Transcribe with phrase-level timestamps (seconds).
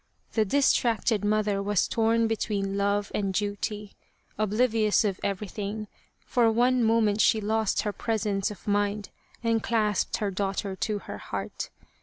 [0.31, 3.93] The distracted mother was torn between love and duty.
[4.35, 5.87] Oblivious of everything,
[6.25, 9.09] for one moment she lost her presence of mind
[9.43, 11.69] and clasped her daughter to her heart.